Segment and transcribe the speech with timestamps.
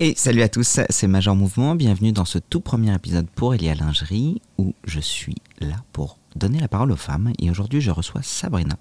[0.00, 1.76] Et salut à tous, c'est Major Mouvement.
[1.76, 6.58] Bienvenue dans ce tout premier épisode pour Elia Lingerie où je suis là pour donner
[6.58, 7.32] la parole aux femmes.
[7.38, 8.76] Et aujourd'hui, je reçois Sabrina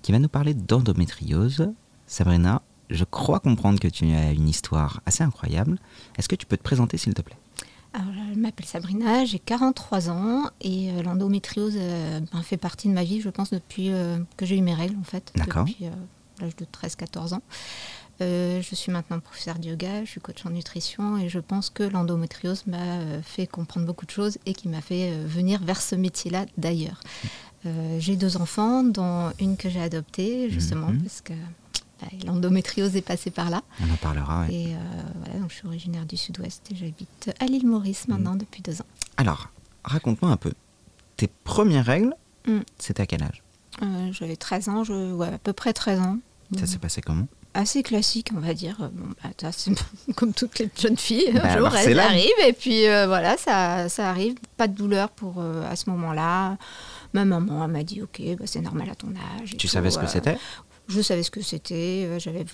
[0.00, 1.70] qui va nous parler d'endométriose.
[2.06, 5.78] Sabrina, je crois comprendre que tu as une histoire assez incroyable.
[6.16, 7.36] Est-ce que tu peux te présenter, s'il te plaît?
[7.92, 12.94] Alors, je m'appelle Sabrina, j'ai 43 ans et euh, l'endométriose euh, ben, fait partie de
[12.94, 15.30] ma vie, je pense, depuis euh, que j'ai eu mes règles, en fait.
[15.36, 15.66] D'accord.
[15.66, 15.90] Depuis
[16.40, 17.42] l'âge de 13-14 ans.
[18.20, 21.82] Je suis maintenant professeur de yoga, je suis coach en nutrition et je pense que
[21.82, 26.46] l'endométriose m'a fait comprendre beaucoup de choses et qui m'a fait venir vers ce métier-là
[26.58, 27.00] d'ailleurs.
[27.98, 31.00] j'ai deux enfants, dont une que j'ai adoptée justement Mhm.
[31.02, 31.32] parce que
[32.00, 33.62] bah, l'endométriose est passée par là.
[33.80, 34.42] On en parlera.
[34.42, 34.54] ouais.
[34.54, 34.78] Et euh,
[35.24, 38.80] voilà, donc je suis originaire du sud-ouest et j'habite à l'île Maurice maintenant depuis deux
[38.82, 38.86] ans.
[39.16, 39.48] Alors,
[39.84, 40.52] raconte-moi un peu.
[41.16, 42.14] Tes premières règles,
[42.46, 42.58] Mm.
[42.78, 43.42] c'était à quel âge?
[43.82, 46.18] Euh, J'avais 13 ans, je, ouais, à peu près 13 ans.
[46.54, 46.66] Ça Mhm.
[46.66, 47.26] s'est passé comment?
[47.54, 48.76] Assez classique, on va dire.
[48.80, 49.72] Euh, Bon, bah, ça, c'est
[50.16, 53.88] comme toutes les jeunes filles, Bah, un jour elles arrivent et puis euh, voilà, ça,
[53.88, 54.34] ça arrive.
[54.56, 56.56] Pas de douleur pour euh, à ce moment-là.
[57.12, 59.50] Ma maman m'a dit ok, bah, c'est normal à ton âge.
[59.50, 60.36] Tu tout, savais ce que c'était?
[60.88, 62.44] Je savais ce que c'était, j'avais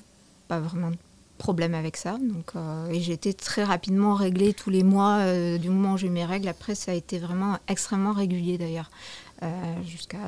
[0.47, 0.97] pas vraiment de
[1.41, 2.19] problème avec ça.
[2.19, 5.97] Donc, euh, et j'ai été très rapidement réglée tous les mois euh, du moment où
[5.97, 6.47] j'ai eu mes règles.
[6.47, 8.91] Après, ça a été vraiment extrêmement régulier d'ailleurs,
[9.43, 9.48] euh,
[9.84, 10.19] jusqu'à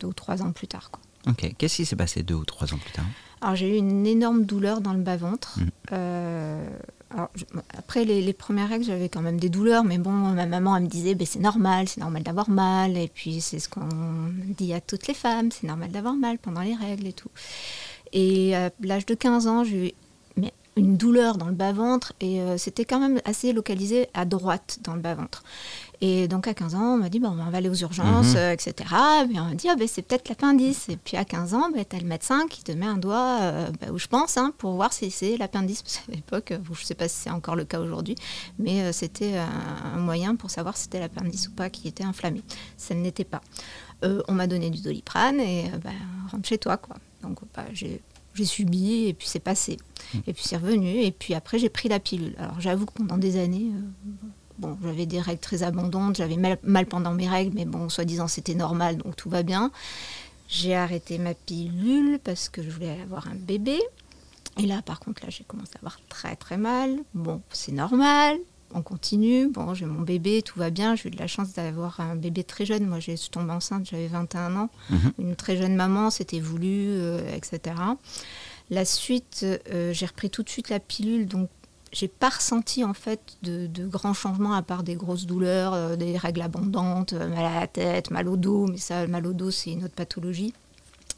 [0.00, 0.90] deux ou trois ans plus tard.
[0.90, 1.02] Quoi.
[1.32, 1.54] Ok.
[1.58, 3.04] Qu'est-ce qui s'est passé deux ou trois ans plus tard?
[3.40, 5.58] Alors j'ai eu une énorme douleur dans le bas-ventre.
[5.60, 5.70] Mhm.
[5.92, 6.68] Euh,
[7.10, 7.44] alors, je-
[7.78, 10.82] après les, les premières règles, j'avais quand même des douleurs, mais bon, ma maman elle
[10.84, 13.88] me disait, ben, c'est normal, c'est normal d'avoir mal, et puis c'est ce qu'on
[14.58, 17.30] dit à toutes les femmes, c'est normal d'avoir mal pendant les règles et tout.
[18.12, 19.92] Et à l'âge de 15 ans, j'ai eu
[20.78, 24.94] une douleur dans le bas-ventre, et euh, c'était quand même assez localisé à droite dans
[24.94, 25.42] le bas-ventre.
[26.00, 28.32] Et donc à 15 ans, on m'a dit, bon, ben, on va aller aux urgences,
[28.32, 28.36] Mhm.
[28.36, 28.74] euh, etc.
[29.32, 30.88] Et on m'a dit, ah, ben, c'est peut-être l'appendice.
[30.88, 33.38] Et puis à 15 ans, ben, tu as le médecin qui te met un doigt
[33.40, 35.82] euh, ben, où je pense hein, pour voir si c'est l'appendice.
[35.82, 38.14] Parce qu'à l'époque, euh, je ne sais pas si c'est encore le cas aujourd'hui,
[38.58, 42.42] mais euh, c'était un, moyen pour savoir si c'était l'appendice ou pas qui était inflammé.
[42.76, 43.40] Ça ne l'était pas.
[44.04, 45.92] Euh, on m'a donné du doliprane et euh, ben,
[46.30, 46.76] rentre chez toi.
[46.76, 46.96] quoi.
[47.22, 48.02] Donc bah, j'ai
[48.34, 49.78] j'ai subi et puis c'est passé.
[50.26, 52.34] Et puis c'est revenu et puis après j'ai pris la pilule.
[52.38, 54.10] Alors j'avoue que pendant des années, euh,
[54.58, 58.28] bon, j'avais des règles très abondantes, j'avais mal, mal pendant mes règles, mais bon, soi-disant
[58.28, 59.70] c'était normal, donc tout va bien.
[60.48, 63.78] J'ai arrêté ma pilule parce que je voulais avoir un bébé.
[64.58, 66.96] Et là, par contre, là, j'ai commencé à avoir très très mal.
[67.14, 68.38] Bon, c'est normal.
[68.74, 69.48] On continue.
[69.48, 70.94] Bon, j'ai mon bébé, tout va bien.
[70.96, 72.86] J'ai eu de la chance d'avoir un bébé très jeune.
[72.86, 74.70] Moi, j'ai- je suis tombée enceinte, j'avais 21 ans.
[74.90, 75.12] Mhm.
[75.18, 77.76] Une très jeune maman, c'était voulu, euh, etc.
[78.70, 81.48] La suite, euh, j'ai repris tout de suite la pilule, donc
[81.96, 86.18] j'ai pas ressenti en fait de, grands changements à part des grosses douleurs, euh, des
[86.18, 89.50] règles abondantes, euh, mal à la tête, mal au dos, mais ça, mal au dos,
[89.50, 90.52] c'est une autre pathologie.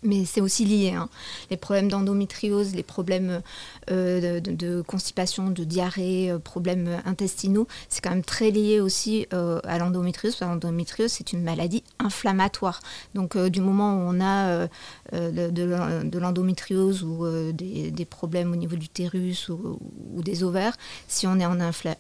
[0.02, 0.90] Mais c'est aussi lié.
[0.92, 1.08] hein.
[1.50, 3.42] Les problèmes d'endométriose, les problèmes
[3.90, 9.60] euh, de, constipation, de diarrhée, euh, problèmes intestinaux, c'est quand même très lié aussi euh,
[9.64, 10.38] à l'endométriose.
[10.40, 12.80] L'endométriose, c'est une maladie inflammatoire.
[13.14, 14.68] Donc, du moment où on a
[15.12, 19.78] de, de l'en- de l'endométriose ou des, problèmes au niveau du l'utérus ou,
[20.22, 20.76] des ovaires,
[21.08, 21.96] si on est en infla-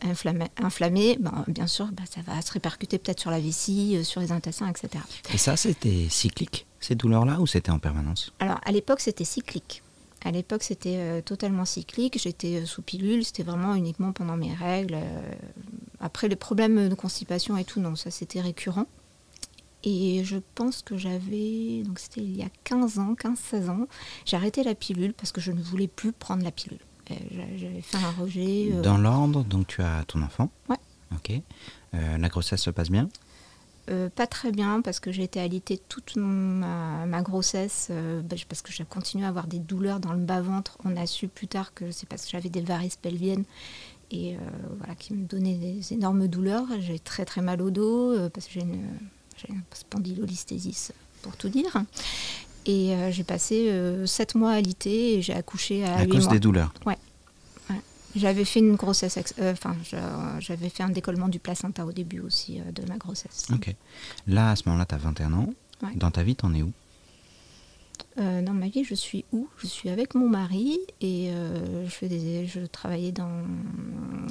[0.56, 4.32] inflammé, ben, bien sûr, ben, ça va se répercuter peut-être sur la vessie, sur les
[4.32, 5.04] intestins, etc.
[5.34, 9.82] Et ça, c'était cyclique, ces douleurs-là, ou c'était en permanence Alors, à l'époque, c'était cyclique.
[10.24, 12.18] À l'époque, c'était euh, totalement cyclique.
[12.20, 13.24] J'étais euh, sous pilule.
[13.24, 14.94] C'était vraiment uniquement pendant mes règles.
[14.94, 15.32] euh.
[16.00, 18.86] après, les problèmes de constipation et tout, non, ça, c'était récurrent.
[19.84, 23.86] Et je pense que j'avais, donc c'était il y a 15 ans, 15-16 ans,
[24.24, 26.80] j'ai arrêté la pilule parce que je ne voulais plus prendre la pilule.
[27.08, 28.70] J'a- J'avais fait un rejet.
[28.72, 30.76] euh, Dans l'ordre, donc tu as ton enfant Ouais.
[31.14, 31.30] Ok.
[31.94, 33.08] Euh, la grossesse se passe bien
[33.88, 38.36] Euh, pas très bien parce que j'ai été alitée toute ma, ma grossesse euh, bah,
[38.48, 40.76] parce que j'ai continué à avoir des douleurs dans le bas-ventre.
[40.84, 43.44] On a su plus tard que c'est parce que j'avais des varices pelviennes
[44.10, 44.38] et euh,
[44.78, 46.66] voilà, qui me donnaient des énormes douleurs.
[46.80, 48.82] J'ai très très mal au dos parce que j'ai une,
[49.48, 51.82] une spondylolisthésis pour tout dire.
[52.66, 56.32] Et j'ai passé euh, sept mois alitée et j'ai accouché à, à cause mois.
[56.34, 56.74] des douleurs.
[58.16, 59.76] J'avais fait une grossesse, euh, enfin,
[60.40, 63.46] j'avais fait un décollement du placenta au début aussi euh, de ma grossesse.
[63.52, 63.74] Ok.
[64.26, 65.50] Là, à ce moment-là, tu as 21 ans.
[65.82, 65.90] Ouais.
[65.94, 66.72] Dans ta vie, t'en es où?
[68.18, 69.48] Euh, dans ma vie, je suis où?
[69.58, 71.30] Je suis avec mon mari et
[71.84, 73.30] je, faisais- je travaillais dans,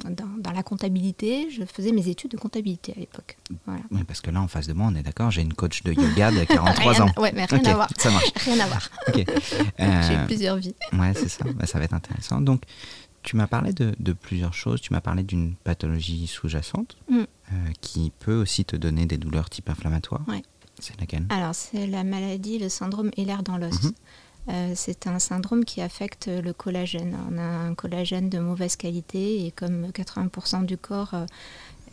[0.04, 1.48] dans, dans la comptabilité.
[1.50, 3.38] Je faisais mes études de comptabilité à l'époque.
[3.64, 3.80] Voilà.
[3.90, 5.92] Oui, parce que là, en face de moi, on est d'accord, j'ai une coach de
[5.94, 7.12] yoga de 43 Rien- ans.
[7.16, 7.88] Ouais, mais rien à voir.
[7.96, 8.30] ça marche.
[8.44, 8.90] Rien à voir.
[9.08, 9.24] Ok.
[9.78, 10.74] J'ai eu plusieurs vies.
[10.92, 11.44] Ouais, c'est ça.
[11.54, 12.42] Bah, ça va être intéressant.
[12.42, 12.62] Donc,
[13.22, 14.80] tu m'as parlé de, de plusieurs choses.
[14.80, 17.16] Tu m'as parlé d'une pathologie sous-jacente Mm.
[17.18, 17.26] euh,
[17.80, 20.22] qui peut aussi te donner des douleurs type inflammatoire.
[20.28, 20.42] Ouais.
[20.78, 21.26] C'est laquelle?
[21.30, 23.82] Alors, c'est la maladie, le syndrome Ehlers dans l'os.
[23.82, 23.92] Mhm.
[24.50, 27.18] Euh, c'est un syndrome qui affecte le collagène.
[27.30, 31.14] On a un collagène de mauvaise qualité et comme 80% du corps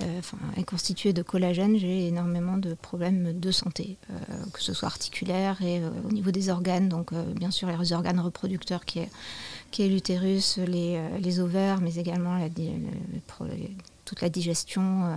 [0.02, 3.98] euh, euh, est constitué de collagène, j'ai énormément de problèmes de santé,
[4.54, 6.90] que ce soit articulaire et au niveau des organes.
[6.90, 12.40] Donc bien sûr les organes reproducteurs qui est, l'utérus, les, ovaires, mais également
[14.06, 15.16] toute la digestion, euh,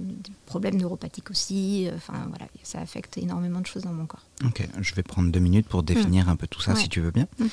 [0.00, 1.88] des problèmes neuropathiques aussi.
[1.88, 4.22] Euh, voilà, ça affecte énormément de choses dans mon corps.
[4.44, 7.10] Ok, je vais prendre deux minutes pour définir un peu tout ça si tu veux
[7.10, 7.26] bien.
[7.38, 7.48] Mhm.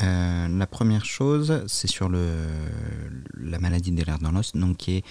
[0.00, 2.28] Euh, la première chose, c'est sur le,
[3.36, 5.04] la maladie des lèvres dans l'os, donc qui est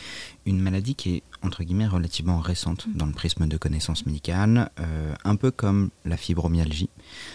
[0.46, 2.94] une maladie qui est entre guillemets relativement récente mhm.
[2.94, 4.70] dans le prisme de connaissances médicales,
[5.26, 6.90] un peu comme la fibromyalgie.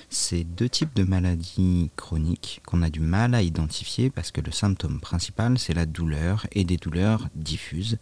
[0.09, 4.53] C'est deux types de maladies chroniques qu'on a du mal à identifier parce que le
[4.53, 7.99] symptôme principal c'est la douleur et des douleurs diffuses.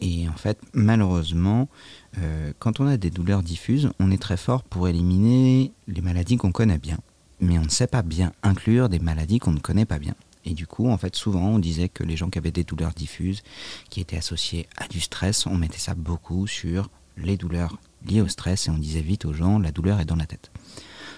[0.00, 1.68] Et en fait, malheureusement,
[2.18, 6.36] euh, quand on a des douleurs diffuses, on est très fort pour éliminer les maladies
[6.36, 6.98] qu'on connaît bien.
[7.40, 10.14] Mais on ne sait pas bien inclure des maladies qu'on ne connaît pas bien.
[10.44, 12.94] Et du coup, en fait, souvent, on disait que les gens qui avaient des douleurs
[12.94, 13.42] diffuses,
[13.90, 18.28] qui étaient associées à du stress, on mettait ça beaucoup sur les douleurs liées au
[18.28, 20.50] stress et on disait vite aux gens, la douleur est dans la tête.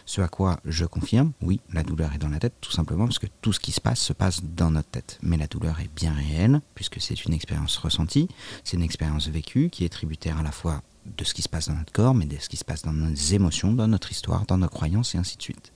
[0.07, 3.19] Ce à quoi je confirme, oui, la douleur est dans la tête, tout simplement parce
[3.19, 5.19] que tout ce qui se passe se passe dans notre tête.
[5.23, 8.29] Mais la douleur est bien réelle, puisque c'est une expérience ressentie,
[8.65, 11.69] c'est une expérience vécue qui est tributaire à la fois de ce qui se passe
[11.69, 14.45] dans notre corps, mais de ce qui se passe dans nos émotions, dans notre histoire,
[14.47, 15.73] dans nos croyances et ainsi de suite.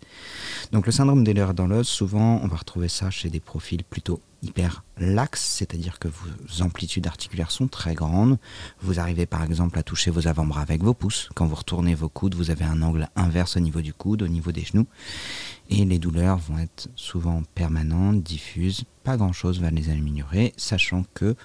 [0.72, 3.84] Donc le syndrome des lèvres dans l'os, souvent on va retrouver ça chez des profils
[3.84, 8.38] plutôt hyper lax, c'est-à-dire que vos amplitudes articulaires sont très grandes.
[8.80, 11.30] Vous arrivez par exemple à toucher vos avant-bras avec vos pouces.
[11.34, 14.28] Quand vous retournez vos coudes, vous avez un angle inverse au niveau du coude, au
[14.28, 14.86] niveau des genoux.
[15.70, 18.84] Et les douleurs vont être souvent permanentes, diffuses.
[19.02, 21.36] Pas grand-chose va les améliorer, sachant que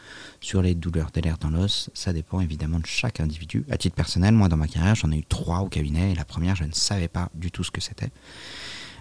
[0.41, 3.65] sur les douleurs des dans l'os, ça dépend évidemment de chaque individu.
[3.69, 6.25] À titre personnel, moi dans ma carrière, j'en ai eu trois au cabinet et la
[6.25, 8.11] première, je ne savais pas du tout ce que c'était.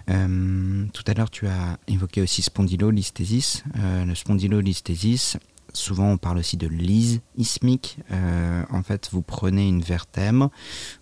[0.09, 3.63] Euh, tout à l'heure, tu as évoqué aussi spondylolisthésis.
[3.77, 5.37] Euh, le spondylolisthésis,
[5.73, 7.99] souvent on parle aussi de lise ismique.
[8.11, 10.49] Euh, en fait, vous prenez une vertèbre,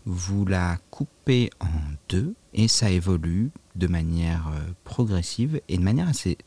[0.06, 1.68] vous la coupez en
[2.10, 4.52] deux et ça évolue de manière
[4.84, 6.38] progressive et de manière assez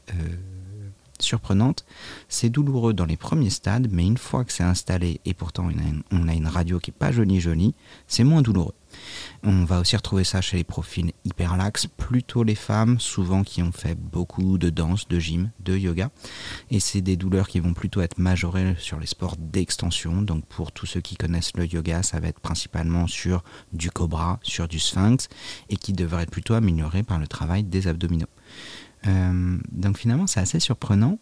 [1.21, 1.85] surprenante.
[2.29, 5.69] C'est douloureux dans les premiers stades, mais une fois que c'est installé et pourtant
[6.11, 7.75] on a une radio qui est pas jolie jolie,
[8.09, 8.75] c'est moins douloureux.
[9.43, 13.73] On va aussi retrouver ça chez les profils hyperlaxes, plutôt les femmes, souvent qui ont
[13.73, 16.11] fait beaucoup de danse, de gym, de yoga.
[16.70, 20.23] Et c'est des douleurs qui vont plutôt être majorées sur les sports d'extension.
[20.23, 23.43] Donc pour tous ceux qui connaissent le yoga, ça va être principalement sur
[23.73, 25.29] du cobra, sur du sphinx,
[25.69, 28.29] et qui devrait être plutôt amélioré par le travail des abdominaux.
[29.06, 31.19] Euh, donc finalement, c'est assez surprenant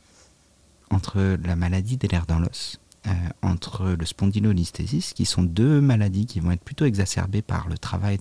[0.91, 3.13] entre la maladie des lèvres dans l'os euh,
[3.43, 8.19] entre le spondylolisthésis, qui sont deux maladies qui vont être plutôt exacerbées par le travail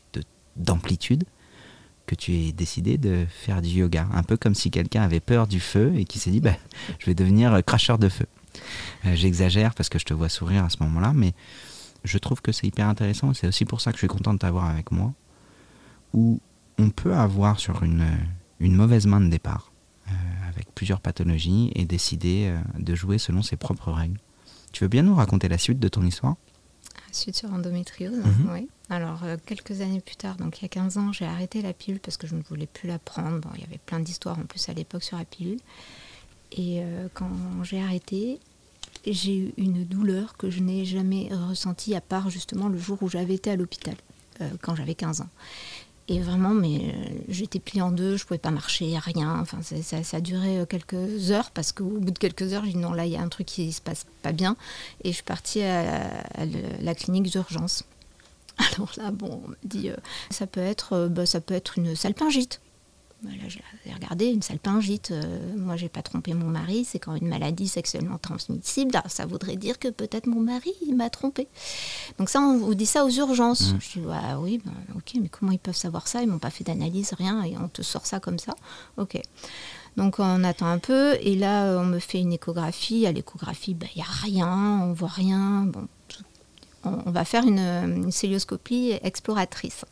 [0.56, 1.25] d'amplitude,
[2.06, 4.07] que tu aies décidé de faire du yoga.
[4.13, 6.56] Un peu comme si quelqu'un avait peur du feu et qui s'est dit bah,
[7.00, 8.28] je vais devenir cracheur de feu.
[9.06, 11.34] Euh, j'exagère parce que je te vois sourire à ce moment-là, mais
[12.06, 13.34] je trouve que c'est hyper intéressant.
[13.34, 15.13] C'est aussi pour ça que je suis content de t'avoir avec moi.
[16.13, 16.39] Où
[16.78, 18.06] on peut avoir sur une,
[18.62, 19.74] mauvaise main de départ,
[20.07, 20.12] euh,
[20.48, 24.19] avec plusieurs pathologies, et décider de jouer selon ses propres règles.
[24.77, 26.35] Tu veux bien nous raconter la suite de ton histoire?
[27.07, 28.50] La suite sur endométriose, mhm.
[28.53, 28.69] oui.
[28.91, 31.74] Alors, euh, quelques années plus tard, donc il y a 15 ans, j'ai arrêté la
[31.74, 33.39] pilule parce que je ne voulais plus la prendre.
[33.39, 35.57] Bon, il y avait plein d'histoires en plus à l'époque sur la pilule.
[36.51, 37.31] Et euh, quand
[37.63, 38.39] j'ai arrêté,
[39.07, 43.10] j'ai eu une douleur que je n'ai jamais ressentie à part justement le jour où
[43.10, 43.96] j'avais été à l'hôpital,
[44.41, 45.29] euh, quand j'avais 15 ans.
[46.10, 49.40] Et vraiment, mais euh, j'étais pliée en deux, je pouvais pas marcher, rien.
[49.42, 52.72] Enfin, ça, ça, a duré euh, quelques heures parce qu'au bout de quelques heures, j'ai
[52.72, 54.56] dit non, là, il y a un truc qui se passe pas bien.
[55.04, 56.24] Et je suis partie à,
[56.80, 57.84] la clinique d'urgence.
[58.76, 59.98] Alors là, bon, on m'a dit, euh,
[60.30, 62.62] ça peut être, bah, ça peut être une salpingite.
[63.27, 65.12] Bah, j'ai regardé une salpingite.
[65.12, 66.86] Euh, moi, j'ai pas trompé mon mari.
[66.86, 68.91] C'est quand une maladie sexuellement transmissible.
[68.96, 71.48] Ah, ça voudrait dire que peut-être mon mari m'a trompé.
[72.17, 73.74] Donc ça, on vous dit ça aux urgences.
[73.74, 73.79] Mm.
[73.79, 76.22] Je dis ah, oui, ben, ok, mais comment ils peuvent savoir ça?
[76.22, 78.55] Ils m'ont pas fait d'analyse, rien, et on te sort ça comme ça.
[78.98, 79.19] Ok.
[79.98, 83.07] Donc on attend un peu, et là, on me fait une échographie.
[83.07, 85.65] À l'échographie, il ben, n'y a rien, on voit rien.
[85.65, 85.88] Bon,
[86.84, 89.86] on, va faire une, une célioscopie exploratrice.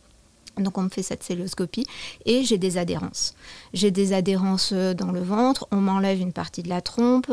[0.57, 1.85] Donc on me fait cette celluloscopie
[2.25, 3.33] et j'ai des adhérences.
[3.73, 7.27] J'ai des adhérences euh, dans le ventre, on m'enlève une partie de la trompe,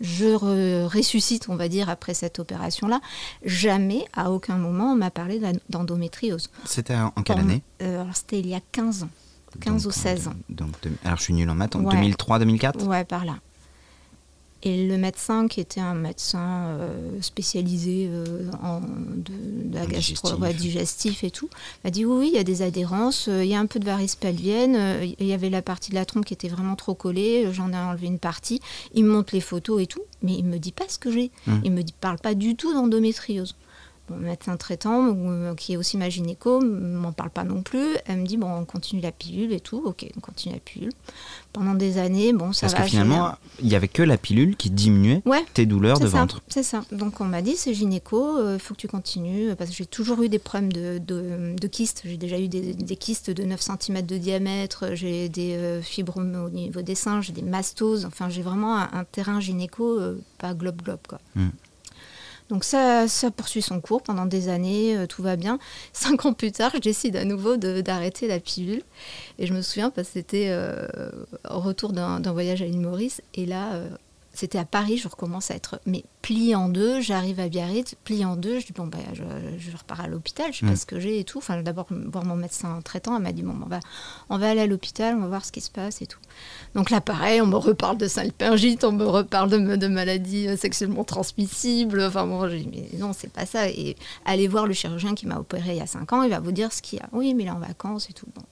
[0.00, 3.00] je ressuscite, on va dire, après cette opération-là.
[3.44, 6.50] Jamais, à aucun moment, on m'a parlé d'endométriose.
[6.64, 9.08] C'était en quelle année euh, C'était il y a 15 ans,
[9.60, 10.34] 15 ou 16 ans.
[10.48, 13.36] Donc, alors je suis nul en maths, en 2003-2004 Ouais, par là.
[14.66, 19.32] Et le médecin, qui était un médecin euh, spécialisé euh, en de,
[19.72, 20.60] la gastro digestif.
[20.60, 21.48] digestif et tout,
[21.84, 23.84] m'a dit oui, oui, il y a des adhérences, il y a un peu de
[23.84, 24.76] varices pelviennes,
[25.20, 27.76] il y avait la partie de la trompe qui était vraiment trop collée, j'en ai
[27.76, 28.60] enlevé une partie.
[28.92, 31.30] Il me montre les photos et tout, mais il me dit pas ce que j'ai.
[31.46, 31.60] Hum.
[31.62, 33.54] Il me dit, parle pas du tout d'endométriose
[34.10, 37.96] mon médecin traitant, euh, qui est aussi ma gynéco, m'en parle pas non plus.
[38.06, 39.82] Elle me dit bon, on continue la pilule et tout.
[39.84, 40.92] Ok, on continue la pilule.
[41.52, 42.78] Pendant des années, bon, ça Parce va.
[42.78, 45.22] Parce que finalement, il y avait que la pilule qui diminuait
[45.54, 46.42] tes douleurs de ventre.
[46.48, 46.82] C'est ça.
[46.92, 49.86] Donc on m'a dit c'est gynéco, il euh, faut que tu continues parce que j'ai
[49.86, 52.02] toujours eu des problèmes de, de, kystes.
[52.04, 54.94] J'ai déjà eu des, des, kystes de 9 cm de diamètre.
[54.94, 58.04] J'ai des euh, fibres au niveau des seins, j'ai des mastoses.
[58.04, 60.00] Enfin, j'ai vraiment un, terrain gynéco,
[60.38, 61.18] pas globe globe quoi.
[61.34, 61.48] Hmm.
[62.48, 65.58] Donc ça, ça poursuit son cours pendant des années, euh, tout va bien.
[65.92, 68.82] Cinq ans plus tard, je décide à nouveau d'arrêter la pilule.
[69.38, 70.86] Et je me souviens parce que c'était euh,
[71.50, 73.20] au retour d'un voyage à l'île Maurice.
[73.34, 73.88] Et là, euh,
[74.36, 78.24] c'était à Paris, je recommence à être mais plié en deux, j'arrive à Biarritz, plié
[78.24, 79.22] en deux, je dis bon bah je,
[79.76, 80.76] repars à l'hôpital, je sais pas mm.
[80.76, 81.38] ce que j'ai et tout.
[81.38, 83.80] Enfin d'abord voir mon médecin traitant, elle m'a dit bon on va
[84.28, 86.18] on va aller à l'hôpital, on va voir ce qui se passe et tout.
[86.74, 90.56] Donc là pareil, on me reparle de salpingite, on me reparle de, de maladies euh,
[90.56, 92.02] sexuellement transmissibles.
[92.02, 93.68] Enfin bon, j'ai dit mais non c'est pas ça.
[93.68, 96.40] Et allez voir le chirurgien qui m'a opéré il y a cinq ans, il va
[96.40, 97.08] vous dire ce qu'il y a.
[97.12, 98.26] Oui mais il est en vacances et tout.
[98.34, 98.42] Bon,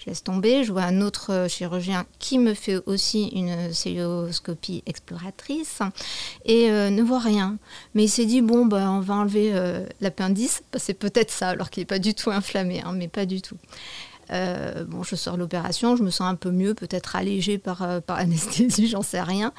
[0.00, 0.64] je laisse tomber.
[0.64, 5.80] Je vois un autre euh, chirurgien qui me fait aussi une célioscopie exploratrice
[6.44, 7.58] et euh, ne voit rien.
[7.94, 10.62] Mais il s'est dit bon, bah, on va enlever euh, l'appendice.
[10.72, 13.42] Bah, c'est peut-être ça, alors qu'il n'est pas du tout inflammé, hein, mais pas du
[13.42, 13.56] tout.
[14.32, 17.82] Euh, bon, je sors de l'opération, je me sens un peu mieux, peut-être allégée par,
[17.82, 19.52] euh, par anesthésie, j'en sais rien.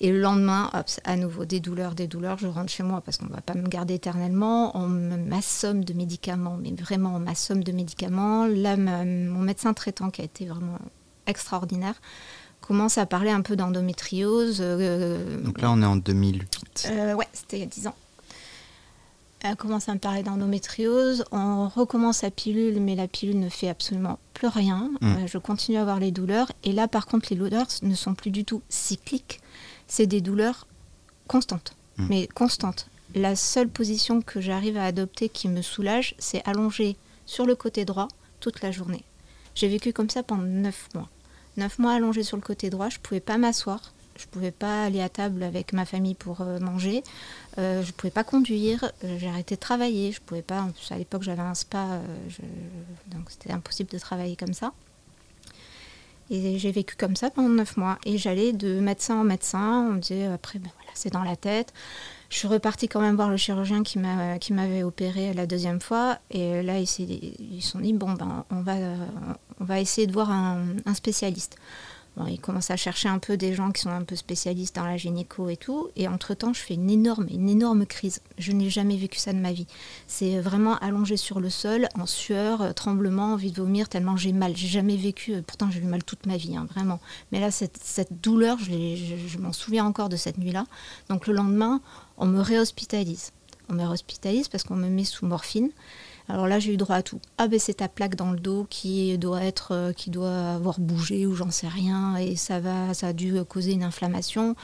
[0.00, 2.38] Et le lendemain, hop, à nouveau, des douleurs, des douleurs.
[2.38, 4.76] Je rentre chez moi parce qu'on ne va pas me garder éternellement.
[4.76, 8.46] On m'assomme de médicaments, mais vraiment, on m'assomme de médicaments.
[8.46, 10.78] Là, mon médecin traitant, qui a été vraiment
[11.26, 11.94] extraordinaire,
[12.60, 14.58] commence à parler un peu d'endométriose.
[14.60, 16.92] Euh, Donc là, on est en 2008.
[17.16, 17.94] ouais, c'était il y a 10 ans.
[19.40, 21.24] Elle commence à me parler d'endométriose.
[21.30, 24.90] On recommence la pilule, mais la pilule ne fait absolument plus rien.
[25.00, 25.06] Mm.
[25.06, 26.50] Euh, je continue à avoir les douleurs.
[26.64, 29.40] Et là, par contre, les douleurs ne sont plus du tout cycliques.
[29.86, 30.66] C'est des douleurs
[31.28, 31.74] constantes.
[31.98, 32.06] Mm.
[32.08, 32.88] Mais constantes.
[33.14, 37.84] La seule position que j'arrive à adopter qui me soulage, c'est allonger sur le côté
[37.84, 38.08] droit
[38.40, 39.04] toute la journée.
[39.54, 41.08] J'ai vécu comme ça pendant neuf mois.
[41.56, 43.92] Neuf mois allongé sur le côté droit, je ne pouvais pas m'asseoir.
[44.18, 47.04] Je ne pouvais pas aller à table avec ma famille pour euh, manger.
[47.56, 48.90] Euh, je ne pouvais pas conduire.
[49.04, 50.10] Euh, j'ai arrêté de travailler.
[50.10, 50.66] Je pouvais pas.
[50.90, 52.00] à l'époque, j'avais un spa,
[53.06, 54.72] donc c'était impossible de travailler comme ça.
[56.30, 57.98] Et j'ai vécu comme ça pendant neuf mois.
[58.04, 59.86] Et j'allais de médecin en médecin.
[59.88, 61.72] On me disait après, ben voilà, c'est dans la tête.
[62.28, 66.18] Je suis repartie quand même voir le chirurgien qui m'avait opéré la deuxième fois.
[66.30, 68.74] Et là, ils se sont dit bon, ben, on, va,
[69.60, 71.56] on va essayer de voir un spécialiste
[72.26, 74.96] il commence à chercher un peu des gens qui sont un peu spécialistes dans la
[74.96, 75.88] gynéco et tout.
[75.96, 78.20] Et entre-temps, je fais une énorme, une énorme crise.
[78.38, 79.66] Je n'ai jamais vécu ça de ma vie.
[80.06, 84.32] C'est vraiment allongé sur le sol, en sueur, euh, tremblement, envie de vomir, tellement j'ai
[84.32, 84.56] mal.
[84.56, 87.00] J'ai jamais vécu, euh, pourtant j'ai eu mal toute ma vie, hein, vraiment.
[87.30, 88.72] Mais là, cette, douleur, je,
[89.26, 90.64] je m'en souviens encore de cette nuit-là.
[91.08, 91.80] Donc le lendemain,
[92.16, 93.32] on me réhospitalise.
[93.68, 95.70] On me réhospitalise parce qu'on me met sous morphine.
[96.28, 97.20] Alors là, j'ai eu droit à tout.
[97.38, 100.78] Ah ben c'est ta plaque dans le dos qui doit être, euh, qui doit avoir
[100.78, 104.54] bougé ou j'en sais rien et ça va, ça a dû causer une inflammation.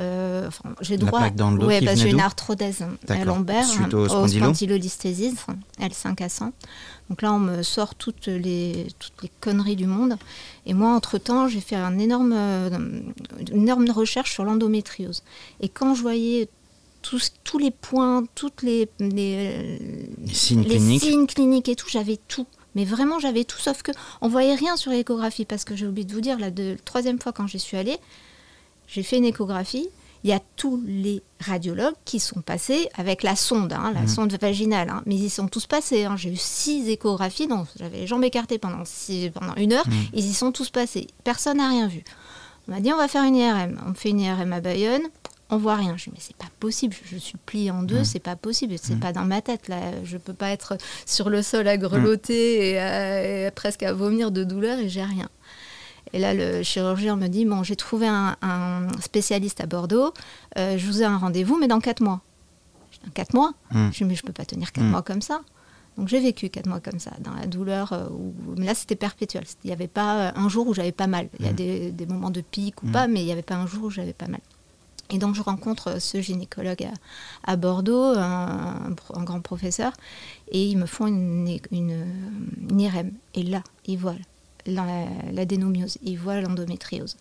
[0.00, 0.50] Euh,
[0.80, 1.20] j'ai droit.
[1.20, 1.68] La plaque dans le dos.
[1.68, 2.84] Oui, parce que j'ai une arthrodèse
[3.24, 5.46] lombaire, au spondylolisthésis,
[5.80, 6.52] L5 à 100.
[7.10, 10.16] Donc là, on me sort toutes les, toutes les conneries du monde.
[10.66, 12.70] Et moi, entre-temps, j'ai fait un énorme, euh,
[13.50, 15.22] une énorme recherche sur l'endométriose.
[15.60, 16.48] Et quand je voyais
[17.02, 19.78] tous, tous les points, toutes les, les,
[20.32, 20.64] signes,
[21.26, 21.68] cliniques.
[21.68, 22.46] et tout, j'avais tout.
[22.74, 26.06] Mais vraiment, j'avais tout, sauf que on voyait rien sur l'échographie, parce que j'ai oublié
[26.06, 26.50] de vous dire, la
[26.84, 27.98] troisième fois quand j'y suis allée,
[28.86, 29.88] j'ai fait une échographie.
[30.24, 34.08] Il y a tous les radiologues qui sont passés avec la sonde, hein, la mhm.
[34.08, 35.02] sonde vaginale, hein.
[35.04, 36.04] mais ils sont tous passés.
[36.04, 36.16] Hein.
[36.16, 38.84] J'ai eu six échographies, donc j'avais les jambes écartées pendant,
[39.34, 39.94] pendant une heure, mhm.
[40.14, 41.08] ils y sont tous passés.
[41.24, 42.04] Personne n'a rien vu.
[42.68, 43.80] On m'a dit on va faire une IRM.
[43.88, 45.02] On fait une IRM à Bayonne
[45.52, 45.96] on voit rien.
[45.96, 48.98] Je dis, mais c'est pas possible, je, suis pliée en deux, c'est pas possible, c'est
[48.98, 49.76] pas dans ma tête, là.
[50.02, 54.78] Je peux pas être sur le sol à grelotter et, presque à vomir de douleur
[54.78, 55.28] et j'ai rien.
[56.14, 60.12] Et là, le chirurgien me dit, bon, j'ai trouvé un, spécialiste à Bordeaux,
[60.58, 62.22] euh, je vous ai un rendez-vous, mais dans quatre mois.
[63.04, 65.42] Dans quatre mois Je dis, mais je peux pas tenir quatre mois comme ça.
[65.98, 67.92] Donc j'ai vécu quatre mois comme ça, dans la douleur.
[67.92, 68.08] Euh,
[68.56, 69.44] mais là, c'était perpétuel.
[69.62, 71.28] Il n'y avait pas euh, un jour où j'avais pas mal.
[71.38, 73.56] Il y a des, des, moments de pic ou pas, mais il n'y avait pas
[73.56, 74.40] un jour où j'avais pas mal.
[75.10, 76.88] Et donc je rencontre ce gynécologue
[77.44, 78.94] à, Bordeaux, un,
[79.24, 79.92] grand professeur,
[80.50, 81.48] et ils me font une,
[82.70, 83.10] IRM.
[83.34, 84.16] Et là, ils voient
[84.66, 87.16] l'adénomiose, ils voient l'endométriose.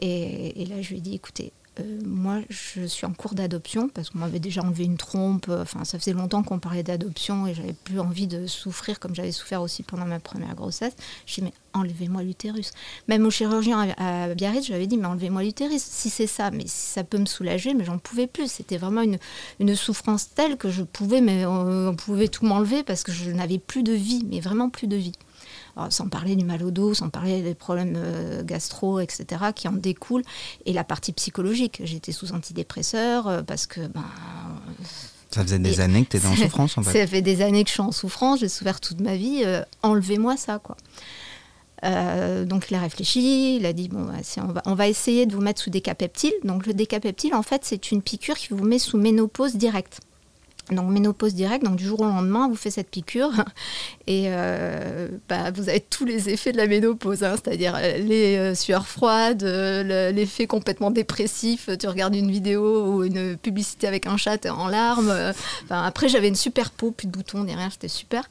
[0.00, 4.18] Et, là, je lui dis, écoutez, euh, moi, je suis en cours d'adoption parce qu'on
[4.18, 5.48] m'avait déjà enlevé une trompe.
[5.48, 9.32] Enfin, ça faisait longtemps qu'on parlait d'adoption et j'avais plus envie de souffrir comme j'avais
[9.32, 10.94] souffert aussi pendant ma première grossesse.
[11.26, 12.72] Je dis mais enlevez-moi l'utérus.
[13.06, 15.82] Même au chirurgien à Biarritz, je lui avais dit mais enlevez-moi l'utérus.
[15.82, 18.50] Si c'est ça, mais si ça peut me soulager, mais j'en pouvais plus.
[18.50, 19.18] C'était vraiment une,
[19.60, 23.58] une souffrance telle que je pouvais, mais on pouvait tout m'enlever parce que je n'avais
[23.58, 25.12] plus de vie, mais vraiment plus de vie.
[25.76, 29.68] Alors, sans parler du mal au dos, sans parler des problèmes euh, gastro, etc., qui
[29.68, 30.24] en découlent,
[30.66, 31.80] et la partie psychologique.
[31.84, 34.04] J'étais sous antidépresseurs euh, parce que ben,
[35.30, 37.00] Ça faisait des Et- années que tu étais en souffrance en fait.
[37.00, 39.62] ça fait des années que je suis en souffrance, j'ai souffert toute ma vie, euh,
[39.82, 40.76] enlevez-moi ça, quoi.
[41.82, 44.86] Euh, donc il a réfléchi, il a dit bon, bah, si on, va, on va
[44.86, 46.32] essayer de vous mettre sous décapeptile.
[46.44, 50.00] Donc le décapeptile, en fait, c'est une piqûre qui vous met sous ménopause directe.
[50.72, 53.32] Donc ménopause directe, donc du jour au lendemain, vous faites cette piqûre
[54.06, 58.36] et euh, bah, vous avez tous les effets de la ménopause, hein, c'est-à-dire euh, les
[58.36, 61.68] euh, sueurs froides, le- l'effet complètement dépressif.
[61.78, 65.12] Tu regardes une vidéo ou une publicité avec un chat, en larmes.
[65.70, 68.28] après, j'avais une super peau, plus de boutons, ni rien, c'était super.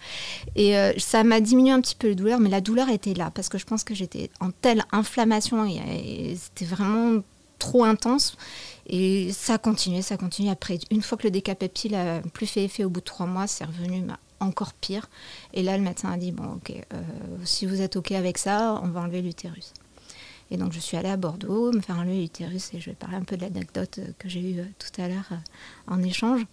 [0.55, 3.49] Et ça m'a diminué un petit peu les douleurs, mais la douleur était là parce
[3.49, 7.21] que je pense que j'étais en telle inflammation et c'était vraiment
[7.59, 8.37] trop intense.
[8.89, 10.49] Et ça continuait, ça continuait.
[10.49, 13.45] Après, une fois que le décapeptile a plus fait effet au bout de trois mois,
[13.45, 14.03] c'est revenu
[14.39, 15.07] encore pire.
[15.53, 17.01] Et là, le médecin a dit bon, ok, euh,
[17.43, 19.73] si vous êtes ok avec ça, on va enlever l'utérus.
[20.49, 23.17] Et donc, je suis allée à Bordeaux me faire enlever l'utérus et je vais parler
[23.17, 25.29] un peu de l'anecdote euh, que j'ai eue euh, tout à l'heure
[25.87, 26.45] en échange.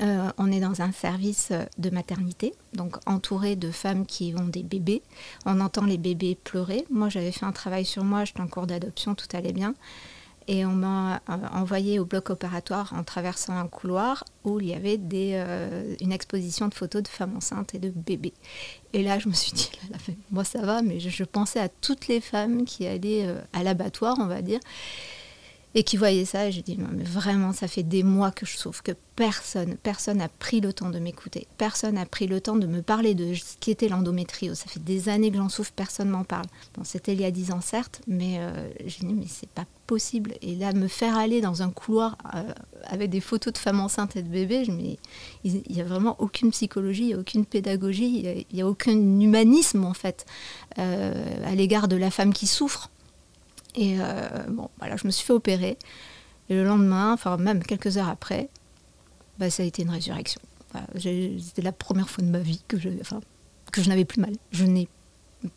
[0.00, 5.02] On est dans un service de maternité, donc entouré de femmes qui ont des bébés.
[5.44, 6.86] On entend les bébés pleurer.
[6.90, 9.74] Moi, j'avais fait un travail sur moi, j'étais en cours d'adoption, tout allait bien.
[10.48, 11.20] Et on m'a
[11.52, 16.68] envoyé au bloc opératoire en traversant un couloir où il y avait euh, une exposition
[16.68, 18.34] de photos de femmes enceintes et de bébés.
[18.92, 19.70] Et là, je me suis dit,
[20.30, 23.62] moi ça va, mais je, je pensais à toutes les femmes qui allaient euh, à
[23.62, 24.60] l'abattoir, on va dire,
[25.74, 26.48] et qui voyaient ça.
[26.48, 29.76] Et j'ai dit, non, mais vraiment, ça fait des mois que je souffre, que personne,
[29.82, 31.46] personne n'a pris le temps de m'écouter.
[31.58, 34.58] Personne n'a pris le temps de me parler de ce qu'était l'endométriose.
[34.58, 36.46] Ça fait des années que j'en souffre, personne m'en parle.
[36.84, 40.34] C'était il y a dix ans, certes, mais euh, j'ai dit, mais c'est pas possible.
[40.42, 42.42] Et là, me faire aller dans un couloir euh,
[42.86, 44.82] avec des photos de femmes enceintes et de bébés, je me
[45.44, 48.92] il n'y a vraiment aucune psychologie, il n'y a aucune pédagogie, il n'y a aucun
[48.92, 50.26] humanisme, en fait,
[50.78, 52.90] euh, à l'égard de la femme qui souffre.
[53.74, 55.78] Et euh, bon, voilà, je me suis fait opérer.
[56.48, 58.48] Et le lendemain, enfin même quelques heures après,
[59.38, 60.40] bah, ça a été une résurrection.
[60.96, 62.88] C'était la première fois de ma vie que je,
[63.72, 64.32] que je n'avais plus mal.
[64.50, 64.88] Je n'ai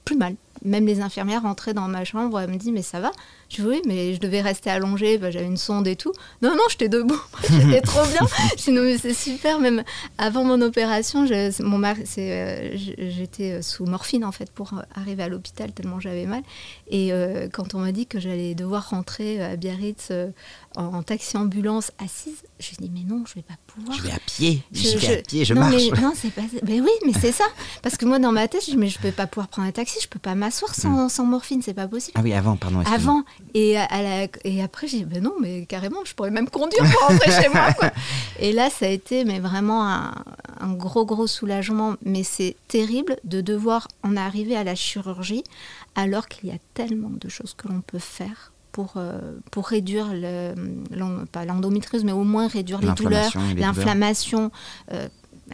[0.04, 0.36] plus mal.
[0.66, 3.12] Même les infirmières rentraient dans ma chambre, elles me disent mais ça va?
[3.50, 6.12] Je dis oui, mais je devais rester allongée, bah, j'avais une sonde et tout.
[6.42, 8.28] Non, non, j'étais debout, j'étais trop bien.
[8.58, 9.84] Je dis non mais c'est super, même
[10.18, 14.82] avant mon opération, je- mon mari, c'est, euh, j'étais sous morphine en fait pour euh,
[14.96, 16.42] arriver à l'hôpital tellement j'avais mal.
[16.90, 20.30] Et euh, quand on m'a dit que j'allais devoir rentrer à Biarritz euh,
[20.76, 23.96] en taxi-ambulance assise, j'ai dit mais non, je vais pas pouvoir.
[23.98, 25.76] Je vais à pied, Je- j'y vais je- à pied, je non, marche.
[25.94, 26.42] Mais, non, c'est pas.
[26.64, 27.46] Ben oui, mais c'est ça.
[27.84, 29.72] Parce que moi, dans ma tête, je dis, mais je peux pas pouvoir prendre un
[29.72, 32.14] taxi, je peux pas m'asseoir sans, sans morphine, c'est pas possible.
[32.18, 32.80] Ah oui, avant, pardon.
[32.82, 33.24] Avant.
[33.54, 36.84] Et, à la- et après, j'ai dit, ben non, mais carrément, je pourrais même conduire
[36.92, 37.74] pour rentrer chez moi.
[37.74, 37.92] quoi.
[38.40, 40.14] Et là, ça a été mais vraiment un,
[40.60, 41.96] un gros, gros soulagement.
[42.04, 45.44] Mais c'est terrible de devoir en arriver à la chirurgie
[45.96, 48.52] alors qu'il y a tellement de choses que l'on peut faire.
[48.72, 50.54] Pour, euh, pour réduire, le,
[51.32, 53.74] pas l'endométriose, mais au moins réduire les douleurs, L'inflammation et les douleurs.
[53.74, 54.52] l'inflammation.
[54.92, 55.08] Euh,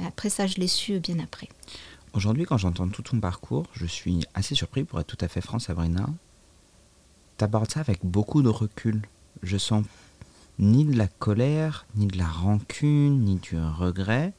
[0.08, 1.48] après ça, je l'ai su bien après.
[2.14, 5.40] Aujourd'hui, quand j'entends tout ton parcours, je suis assez surpris, pour être tout à fait
[5.40, 6.08] franc, Sabrina.
[7.38, 9.02] T'abordes ça avec beaucoup de recul.
[9.44, 9.86] Je sens
[10.60, 14.34] ni de la colère, ni de la rancune, ni du regret.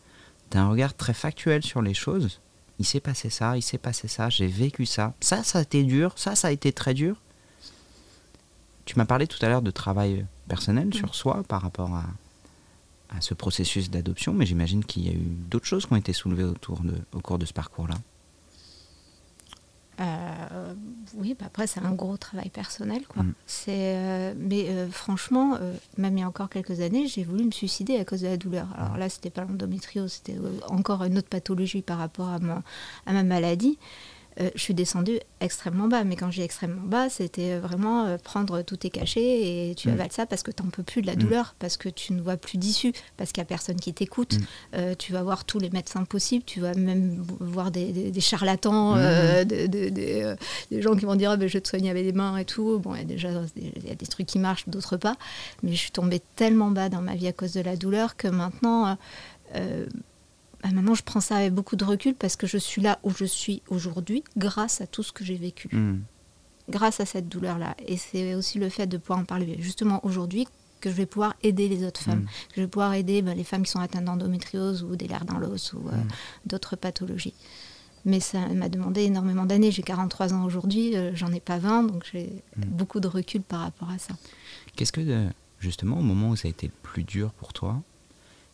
[0.51, 2.41] T'as un regard très factuel sur les choses.
[2.79, 5.15] Il s'est passé ça, il s'est passé ça, j'ai vécu ça.
[5.21, 7.17] Ça, ça a été dur, ça, ça a été très dur.
[8.85, 12.05] Tu m'as parlé tout à l'heure de travail personnel sur soi par rapport à,
[13.17, 16.13] à ce processus d'adoption, mais j'imagine qu'il y a eu d'autres choses qui ont été
[16.13, 17.97] soulevées autour de, au cours de ce parcours-là.
[20.01, 20.75] Euh,
[21.15, 23.07] oui, bah après, c'est un gros travail personnel.
[23.07, 23.23] Quoi.
[23.23, 23.35] Mm.
[23.47, 25.59] C'est, euh, mais euh, franchement,
[25.99, 28.37] même il y a encore quelques années, j'ai voulu me suicider à cause de la
[28.37, 28.69] douleur.
[28.77, 32.63] Alors là, c'était pas l'endométriose, c'était encore une autre pathologie par rapport à ma,
[33.07, 33.79] à ma maladie.
[34.41, 38.63] Euh, je suis descendue extrêmement bas, mais quand j'ai extrêmement bas, c'était vraiment euh, prendre
[38.63, 39.21] tous tes cachets
[39.71, 39.93] et tu Mm.
[39.93, 41.19] avales ça parce que tu n'en peux plus de la Mm.
[41.19, 44.39] douleur, parce que tu ne vois plus d'issue, parce qu'il n'y a personne qui t'écoute.
[44.39, 44.45] Mm.
[44.77, 48.21] Euh, tu vas voir tous les médecins possibles, tu vas même voir des, des- des
[48.23, 48.99] charlatans, Mm.
[48.99, 50.37] euh, des, euh,
[50.81, 52.79] gens qui vont dire Ah, ben, je vais te soigner avec les mains et tout.
[52.79, 55.17] Bon, il y a déjà il y a des trucs qui marchent, d'autres pas.
[55.63, 58.29] Mais je suis tombée tellement bas dans ma vie à cause de la douleur que
[58.29, 58.95] maintenant, euh,
[59.57, 59.87] euh,
[60.63, 63.11] bah, maintenant je prends ça avec beaucoup de recul parce que je suis là où
[63.11, 65.69] je suis aujourd'hui grâce à tout ce que j'ai vécu.
[65.73, 66.01] Hmm.
[66.69, 67.75] grâce à cette douleur-là.
[67.87, 70.47] Et c'est aussi le fait de pouvoir en parler justement aujourd'hui
[70.81, 72.27] que je vais pouvoir aider les autres femmes, Mm.
[72.49, 75.25] que je vais pouvoir aider ben, les femmes qui sont atteintes d'endométriose ou des lers
[75.25, 76.09] dans l'os ou euh, Mm.
[76.47, 77.35] d'autres pathologies.
[78.05, 79.71] Mais ça m'a demandé énormément d'années.
[79.71, 83.61] J'ai 43 ans aujourd'hui, euh, j'en ai pas 20, donc j'ai beaucoup de recul par
[83.61, 84.15] rapport à ça.
[84.75, 85.29] Qu'est-ce que, euh,
[85.61, 87.81] justement, au moment où ça a été le plus dur pour toi,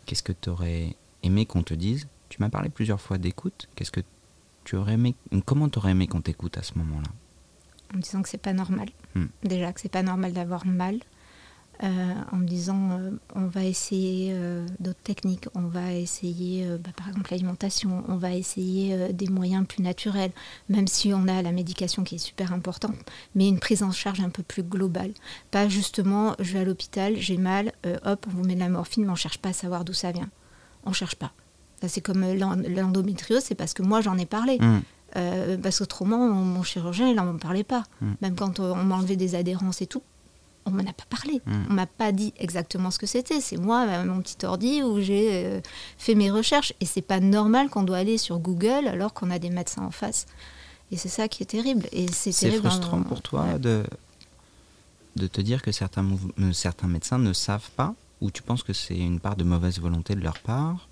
[0.05, 3.69] qu'est-ce que tu aurais aimé qu'on te dise Tu m'as parlé plusieurs fois d'écoute.
[3.75, 4.01] Qu'est-ce que
[4.65, 7.11] tu aurais aimé Comment tu aurais aimé qu'on t'écoute à ce moment-là?
[7.95, 8.89] En me disant que c'est pas normal.
[9.15, 9.27] Mm.
[9.45, 11.01] Déjà que c'est pas normal d'avoir mal.
[11.85, 16.91] Euh, en me disant euh, on va essayer euh, d'autres techniques, on va essayer bah,
[16.97, 20.33] par exemple l'alimentation, on va essayer des moyens plus naturels,
[20.69, 22.97] même si on a la médication qui est super importante,
[23.37, 25.13] mais une prise en charge un peu plus globale.
[25.53, 27.73] Pas justement je vais à l'hôpital, j'ai mal,
[28.05, 30.11] hop, on vous met de la morphine, mais on cherche pas à savoir d'où ça
[30.11, 30.31] vient.
[30.85, 31.33] On cherche pas.
[31.87, 34.59] C'est comme euh, l'en- l'endométriose, c'est parce que moi j'en ai parlé.
[34.61, 34.83] Hum,
[35.17, 37.85] Euh, parce qu'autrement, mon, mon chirurgien, il n'en parlait pas.
[38.03, 38.07] Mm.
[38.21, 40.03] Même quand euh, on m'a enlevé des adhérences et tout,
[40.67, 41.41] on m'en a pas parlé.
[41.47, 41.53] Mm.
[41.71, 43.41] On m'a pas dit exactement ce que c'était.
[43.41, 45.61] C'est moi, euh, mon petit ordi, où j'ai euh,
[45.97, 46.75] fait mes recherches.
[46.81, 49.91] Et c'est pas normal qu'on doit aller sur Google alors qu'on a des médecins en
[49.91, 50.27] face.
[50.93, 51.87] Et c'est ça qui est terrible.
[51.93, 53.59] Et c'est frustrant pour toi ouais.
[53.59, 53.85] de,
[55.17, 56.05] de te dire que certains
[56.87, 60.21] médecins ne savent pas Ou tu penses que c'est une part de mauvaise volonté de
[60.21, 60.89] leur part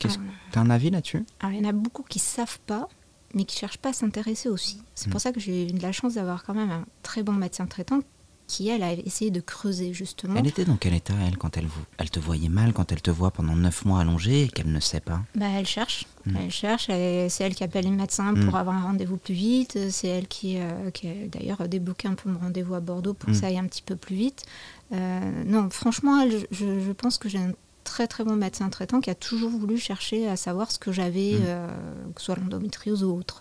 [0.00, 0.18] Qu'est-ce-
[0.50, 2.88] T'as un avis là-dessus Alors, il y en a beaucoup qui savent pas,
[3.34, 4.82] mais qui cherchent pas à s'intéresser aussi.
[4.96, 5.20] C'est pour Mm.
[5.20, 8.00] ça que j'ai eu de la chance d'avoir quand même un très bon médecin traitant
[8.48, 10.34] qui, elle, a essayé de creuser justement.
[10.36, 13.00] Elle était dans quel état, elle, quand elle, vous, elle te voyait mal, quand elle
[13.00, 16.36] te voit pendant neuf mois allongée et qu'elle ne sait pas Bah, elle cherche, Mm.
[16.38, 18.56] elle cherche, c'est elle qui appelle les médecins pour Mm.
[18.56, 22.28] avoir un rendez-vous plus vite, c'est elle qui, euh, qui a d'ailleurs débloqué un peu
[22.28, 24.44] mon rendez-vous à Bordeaux pour que ça aille un petit peu plus vite.
[24.92, 27.52] Euh, non, franchement, elle, je, je pense que j'ai un
[27.84, 31.32] très très bon médecin traitant qui a toujours voulu chercher à savoir ce que j'avais,
[31.34, 31.44] Mm.
[31.44, 31.66] euh,
[32.14, 33.40] que ce soit l'endométriose ou autre.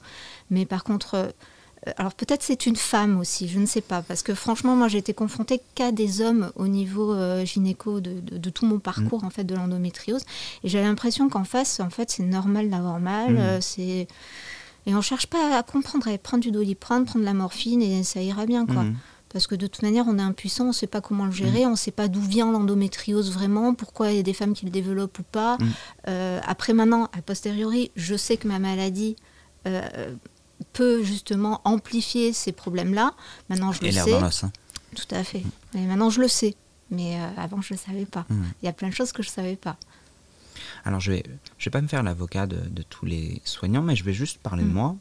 [0.49, 1.27] Mais par contre, euh,
[1.97, 4.99] alors peut-être c'est une femme aussi, je ne sais pas, parce que franchement, moi j'ai
[4.99, 9.31] été confrontée qu'à des hommes au niveau gynéco de, de- de tout mon parcours en
[9.31, 10.21] fait de l'endométriose,
[10.63, 14.07] et j'ai l'impression qu'en face, en fait, c'est normal d'avoir mal, c'est
[14.87, 18.03] et on cherche pas à comprendre, à prendre du doliprane, prendre de la morphine et
[18.03, 18.83] ça ira bien quoi.
[19.33, 21.65] Parce que de toute manière, on est impuissant, on ne sait pas comment le gérer,
[21.65, 24.65] on ne sait pas d'où vient l'endométriose vraiment, pourquoi il y a des femmes qui
[24.65, 25.57] le développent ou pas.
[25.57, 25.69] Mm.
[26.09, 29.15] Euh, après, maintenant, a posteriori, je sais que ma maladie
[29.67, 30.13] euh,
[30.73, 33.13] peut justement amplifier ces problèmes-là.
[33.49, 34.11] Maintenant, je Et le sais.
[34.11, 34.51] dans hein.
[34.95, 35.43] Tout à fait.
[35.73, 36.55] Mais maintenant, je le sais.
[36.89, 38.25] Mais euh, avant, je ne le savais pas.
[38.29, 39.77] Il y a plein de choses que je ne savais pas.
[40.83, 41.23] Alors, je vais,
[41.57, 44.39] je vais pas me faire l'avocat de, de tous les soignants, mais je vais juste
[44.39, 44.73] parler de Mm.
[44.73, 44.95] moi,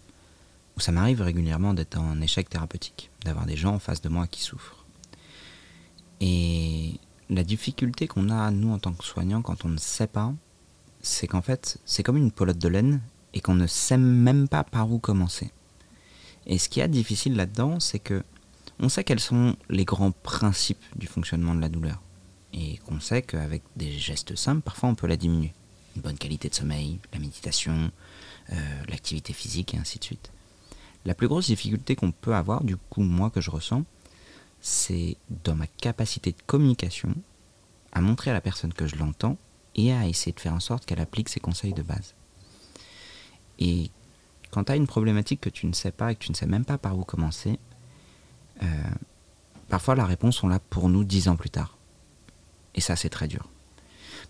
[0.83, 4.43] ça m'arrive régulièrement d'être en échec thérapeutique, d'avoir des gens en face de moi qui
[4.43, 4.85] souffrent.
[6.21, 10.35] Et la difficulté qu'on a, nous, en tant que soignants, quand on ne sait pas,
[11.01, 13.01] c'est qu'en fait, c'est comme une pelote de laine
[13.33, 15.51] et qu'on ne sait même pas par où commencer.
[16.47, 18.23] Et ce qui est difficile là-dedans, c'est que
[18.83, 22.01] on sait quels sont les grands principes du fonctionnement de la douleur.
[22.53, 25.53] Et qu'on sait qu'avec des gestes simples, parfois on peut la diminuer.
[25.97, 27.91] Une bonne qualité de sommeil, la méditation,
[28.53, 28.57] euh,
[28.89, 30.33] l'activité physique et ainsi de suite.
[31.05, 33.85] La plus grosse difficulté qu'on peut avoir, du coup, moi que je ressens,
[34.61, 37.15] c'est dans ma capacité de communication
[37.93, 39.39] à montrer à la personne que je l'entends
[39.75, 42.15] et à essayer de faire en sorte qu'elle applique ses conseils de base.
[43.59, 43.91] Et
[44.51, 46.47] quand tu as une problématique que tu ne sais pas et que tu ne sais
[46.47, 47.59] même pas par où commencer,
[48.63, 48.67] euh,
[49.69, 51.79] parfois la réponse on l'a pour nous dix ans plus tard.
[52.75, 53.49] Et ça c'est très dur.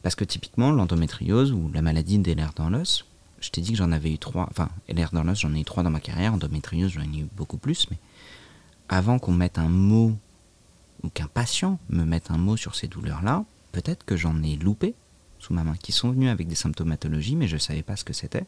[0.02, 3.06] Parce que typiquement l'endométriose ou la maladie des lers dans l'os,
[3.40, 5.64] je t'ai dit que j'en avais eu trois, enfin lers dans l'os j'en ai eu
[5.64, 7.98] trois dans ma carrière, endométriose j'en ai eu beaucoup plus, mais
[8.88, 10.16] avant qu'on mette un mot
[11.03, 14.94] ou qu'un patient me mette un mot sur ces douleurs-là, peut-être que j'en ai loupé
[15.38, 18.05] sous ma main, qui sont venus avec des symptomatologies, mais je ne savais pas ce
[18.05, 18.44] que c'était.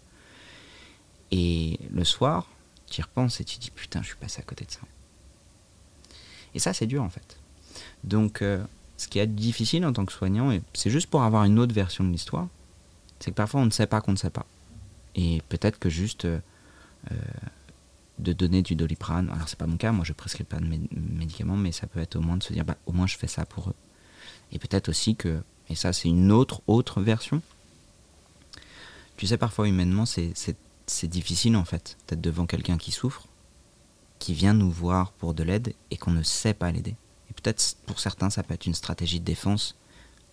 [1.30, 2.48] Et le soir,
[2.90, 4.80] tu y repenses et tu dis putain, je suis passé à côté de ça.
[6.54, 7.38] Et ça, c'est dur en fait.
[8.04, 8.62] Donc, euh,
[8.98, 11.74] ce qui est difficile en tant que soignant, et c'est juste pour avoir une autre
[11.74, 12.48] version de l'histoire,
[13.20, 14.46] c'est que parfois on ne sait pas qu'on ne sait pas.
[15.14, 16.40] Et peut-être que juste euh,
[17.10, 17.14] euh,
[18.18, 20.88] de donner du doliprane, alors c'est pas mon cas, moi je prescris pas de mé-
[20.92, 23.26] médicaments, mais ça peut être au moins de se dire, bah, au moins je fais
[23.26, 23.74] ça pour eux.
[24.52, 27.42] Et peut-être aussi que, et ça c'est une autre, autre version,
[29.16, 33.28] tu sais, parfois humainement, c'est difficile en fait, d'être devant quelqu'un qui souffre,
[34.18, 36.96] qui vient nous voir pour de l'aide et qu'on ne sait pas l'aider.
[37.30, 39.76] Et peut-être pour certains, ça peut être une stratégie de défense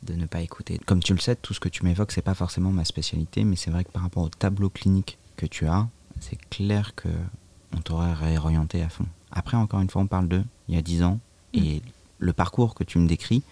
[0.03, 0.79] de ne pas écouter.
[0.85, 3.55] Comme tu le sais, tout ce que tu m'évoques, c'est pas forcément ma spécialité, mais
[3.55, 5.87] c'est vrai que par rapport au tableau clinique que tu as,
[6.19, 7.09] c'est clair que
[7.75, 9.05] on t'aurait réorienté à fond.
[9.31, 11.19] Après, encore une fois, on parle de il y a 10 ans,
[11.53, 11.81] et
[12.17, 13.43] le parcours que tu me décris,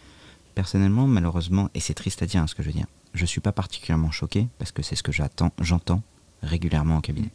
[0.56, 3.42] personnellement, malheureusement, et c'est triste à dire hein, ce que je veux dire, je suis
[3.42, 6.02] pas particulièrement choqué parce que c'est ce que j'attends, j'entends
[6.44, 7.32] régulièrement en cabinet.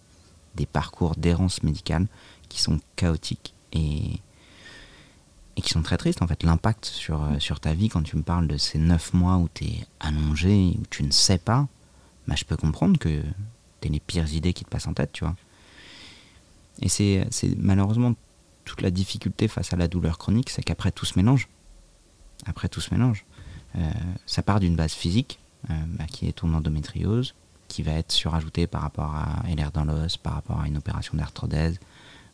[0.55, 2.07] Des parcours d'errance médicale
[2.48, 4.20] qui sont chaotiques et,
[5.57, 6.43] et qui sont très tristes en fait.
[6.43, 9.49] L'impact sur, euh, sur ta vie quand tu me parles de ces neuf mois où
[9.53, 11.67] tu es allongé, où tu ne sais pas,
[12.27, 13.23] bah, je peux comprendre que
[13.81, 15.35] tu les pires idées qui te passent en tête, tu vois.
[16.81, 17.27] Et c'est
[17.59, 18.15] malheureusement
[18.65, 21.49] toute la difficulté face à la douleur chronique, c'est qu'après tout se mélange.
[22.47, 23.25] Après tout se mélange.
[23.77, 23.91] Euh,
[24.27, 25.38] ça part d'une base physique,
[25.71, 27.35] euh, bah, qui est ton endométriose,
[27.69, 31.17] qui va être surajoutée par rapport à LR dans l'os, par rapport à une opération
[31.17, 31.79] d'arthrodèse.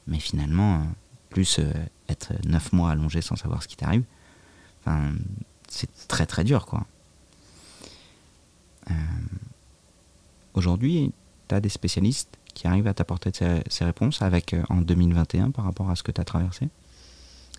[0.07, 0.87] Mais finalement,
[1.31, 1.61] plus
[2.09, 4.05] être neuf mois allongé sans savoir ce qui t'arrive,
[4.81, 5.13] enfin,
[5.69, 6.87] c'est très très dur, quoi.
[10.55, 11.13] Aujourd'hui,
[11.49, 15.89] tu as des spécialistes qui arrivent à t'apporter ces, réponses avec en 2021 par rapport
[15.89, 16.69] à ce que tu as traversé?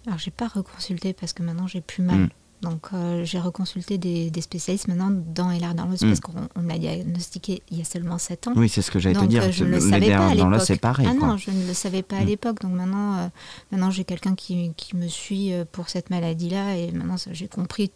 [0.05, 2.23] Alors, j'ai pas reconsulté parce que maintenant j'ai plus mal.
[2.23, 2.29] Hmm.
[2.61, 7.61] Donc euh, j'ai reconsulté des, spécialistes maintenant dans LR dans l'os parce qu'on l'a diagnostiqué
[7.71, 8.53] il y a seulement 7 ans.
[8.55, 9.43] Oui, c'est ce que j'allais te dire.
[9.43, 10.61] Euh, je ne le savais pas à l'époque.
[10.61, 11.07] c'est pareil.
[11.09, 12.61] Ah non, je ne le savais pas à l'époque.
[12.61, 13.27] Donc maintenant, euh,
[13.71, 17.91] maintenant j'ai quelqu'un qui, qui, me suit pour cette maladie-là et maintenant j'ai compris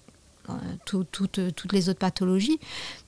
[0.86, 2.60] toutes les autres pathologies.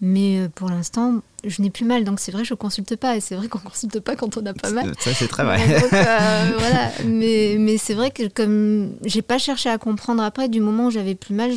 [0.02, 3.16] Mais pour l'instant, je n'ai plus mal, donc c'est vrai, je consulte pas.
[3.18, 4.94] Et c'est vrai qu'on consulte pas quand on n'a pas mal.
[5.00, 5.60] Ça, c'est très vrai.
[5.62, 6.92] Euh, voilà.
[7.06, 10.92] Mais, mais c'est vrai que comme j'ai pas cherché à comprendre après, du moment où
[10.92, 11.52] j'avais plus mal,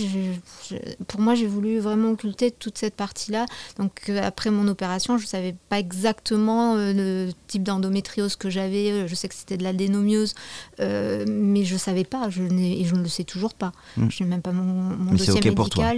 [1.06, 3.46] pour moi, j'ai voulu vraiment occulter toute cette partie-là.
[3.78, 9.06] Donc euh, après mon opération, je savais pas exactement euh, le type d'endométriose que j'avais.
[9.08, 10.34] Je sais que c'était de l'adénomiose,
[10.78, 12.30] mais je savais pas.
[12.30, 13.72] Je et je ne le sais toujours pas.
[13.96, 14.08] Hmm.
[14.10, 15.54] Je n'ai même pas mon, mon dossier médical.
[15.54, 15.92] Pour toi.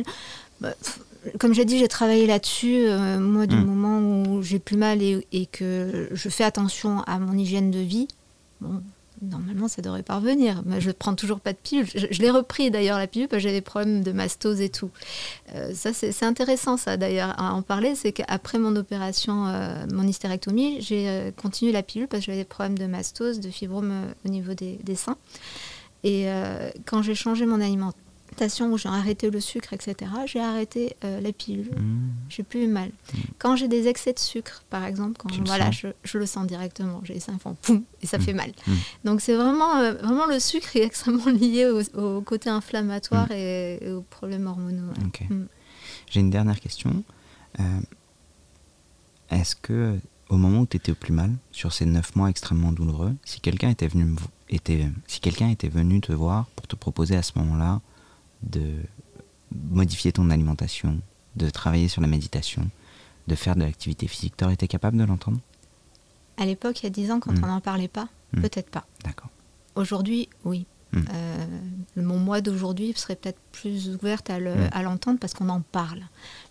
[0.60, 0.74] Bah,
[1.38, 2.86] comme j'ai dit, j'ai travaillé là-dessus.
[2.86, 3.64] Euh, moi, du hmm.
[3.64, 8.08] moment où j'ai plus mal et, que je fais attention à mon hygiène de vie,
[8.60, 8.82] bon,
[9.20, 10.62] normalement, ça devrait pas revenir.
[10.78, 11.86] je ne prends toujours pas de pilule.
[11.94, 14.90] Je, l'ai repris d'ailleurs, la pilule, parce que j'avais des problèmes de mastose et tout.
[15.54, 17.94] Euh, ça, c'est intéressant, ça d'ailleurs, à en parler.
[17.94, 22.44] C'est qu'après mon opération, euh, mon hystérectomie, j'ai continué la pilule parce que j'avais des
[22.44, 23.92] problèmes de mastose, de fibrome
[24.24, 25.16] au niveau des, des seins.
[26.02, 26.28] Et
[26.86, 28.09] quand j'ai changé mon alimentation,
[28.70, 31.70] où j'ai arrêté le sucre, etc., j'ai arrêté euh, la pilule.
[31.76, 32.10] Mmh.
[32.28, 32.88] J'ai plus eu mal.
[32.88, 33.18] Mmh.
[33.38, 37.00] Quand j'ai des excès de sucre, par exemple, quand voilà, je, je, le sens directement.
[37.04, 38.22] J'ai les font poum et ça mmh.
[38.22, 38.52] fait mal.
[39.04, 44.02] Donc c'est vraiment, euh, vraiment le sucre est extrêmement lié au, côté inflammatoire et, aux
[44.02, 44.92] problèmes hormonaux.
[46.10, 47.04] J'ai une dernière question.
[47.58, 47.80] Euh,
[49.30, 52.72] est-ce que au moment où tu étais au plus mal, sur ces neuf mois extrêmement
[52.72, 54.14] douloureux, si quelqu'un était venu
[54.48, 57.80] était, si quelqu'un était venu te voir pour te proposer à ce moment-là
[58.42, 58.76] de
[59.70, 61.00] modifier ton alimentation,
[61.36, 62.68] de travailler sur la méditation,
[63.28, 64.36] de faire de l'activité physique.
[64.36, 65.38] Tu aurais été capable de l'entendre?
[66.36, 67.44] À l'époque, il y a 10 ans, quand hmm.
[67.44, 68.40] on n'en parlait pas, hmm.
[68.40, 68.86] peut-être pas.
[69.04, 69.30] D'accord.
[69.74, 70.66] Aujourd'hui, oui.
[70.92, 71.02] Hmm.
[71.12, 71.46] Euh,
[71.96, 76.02] mon moi d'aujourd'hui serait peut-être plus ouverte à l'entendre parce qu'on en parle.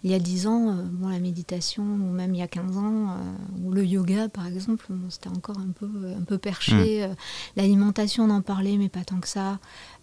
[0.04, 3.10] Il y a 10 ans, euh, la méditation, ou même il y a 15 ans,
[3.10, 7.10] euh, ou le yoga par exemple, c'était encore un peu, un peu perché.
[7.56, 9.60] L'alimentation, on en parlait, mais pas tant que ça.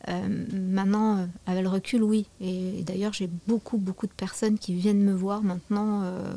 [0.09, 2.27] Euh, maintenant, euh, avec le recul, oui.
[2.41, 6.33] Et, d'ailleurs, j'ai beaucoup, beaucoup de personnes qui viennent me voir maintenant euh,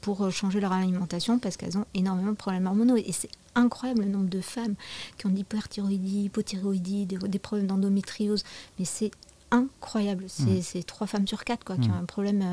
[0.00, 2.96] pour changer leur alimentation parce qu'elles ont énormément de problèmes hormonaux.
[2.96, 4.74] Et c'est incroyable le nombre de femmes
[5.16, 8.44] qui ont de l'hyperthyroïdie, hypothyroïdie, des, problèmes d'endométriose.
[8.78, 9.10] Mais c'est
[9.50, 10.24] incroyable.
[10.28, 10.82] C'est mmh.
[10.84, 11.92] trois femmes sur quatre quoi, qui mmh.
[11.92, 12.44] ont un problème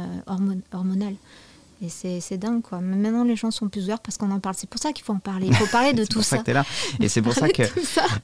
[0.71, 1.15] hormonal.
[1.81, 2.79] Et c'est dingue, quoi.
[2.79, 4.55] Mais maintenant, les gens sont plus ouverts parce qu'on en parle.
[4.57, 5.47] C'est pour ça qu'il faut en parler.
[5.47, 6.37] Il faut parler de tout ça.
[6.37, 6.65] C'est pour ça que tu es là.
[7.01, 7.63] Et c'est pour ça que.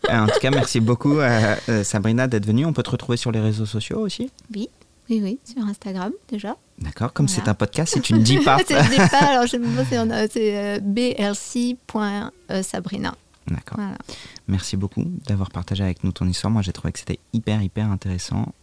[0.10, 2.66] en tout cas, merci beaucoup, euh, euh, Sabrina, d'être venue.
[2.66, 4.70] On peut te retrouber sur les réseaux sociaux aussi Oui.
[5.10, 6.56] Oui, oui, sur Instagram déjà.
[6.82, 8.58] D'accord, comme c'est un podcast, si tu ne dis pas.
[8.58, 9.58] je ne dis pas, alors je
[10.32, 13.16] c'est euh, blc.sabrina.
[13.48, 13.80] D'accord.
[14.48, 16.52] Merci beaucoup d'avoir partagé avec nous ton histoire.
[16.52, 18.54] Moi, j'ai trouvé que c'était hyper, hyper intéressant.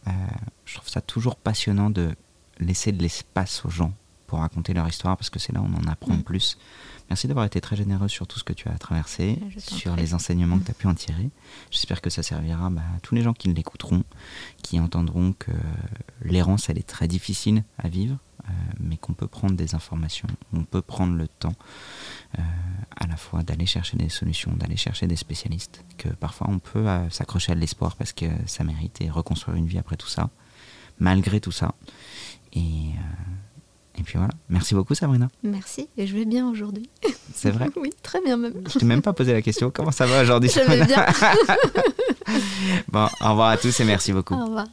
[0.64, 2.14] je trouve ça toujours passionnant de
[2.60, 3.92] laisser de l'espace aux gens
[4.28, 6.22] pour raconter leur histoire parce que c'est là où on en apprend mm.
[6.22, 6.58] plus.
[7.10, 10.58] Merci d'avoir été très généreuse sur tout ce que tu as traversé, sur les enseignements
[10.58, 11.30] que tu as pu en tirer.
[11.70, 14.04] J'espère que ça servira bah, à tous les gens qui l'écouteront,
[14.62, 15.50] qui entendront que
[16.22, 20.64] l'errance, elle est très difficile à vivre, euh, mais qu'on peut prendre des informations, on
[20.64, 21.54] peut prendre le temps
[22.38, 22.42] euh,
[22.96, 26.88] à la fois d'aller chercher des solutions, d'aller chercher des spécialistes, que parfois on peut
[26.88, 30.08] euh, s'accrocher à de l'espoir parce que ça mérite et reconstruire une vie après tout
[30.08, 30.28] ça,
[30.98, 31.74] malgré tout ça.
[32.52, 32.92] Et
[33.98, 34.32] et puis voilà.
[34.48, 35.28] Merci beaucoup, Sabrina.
[35.42, 35.88] Merci.
[35.96, 36.88] Et je vais bien aujourd'hui.
[37.34, 38.54] C'est vrai Oui, très bien même.
[38.72, 39.70] Je t'ai même pas posé la question.
[39.70, 41.06] Comment ça va aujourd'hui Je vais bien.
[42.88, 44.34] bon, au revoir à tous et merci beaucoup.
[44.34, 44.66] Au revoir.